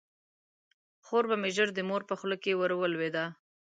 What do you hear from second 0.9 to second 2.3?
خور به مې ژر د مور په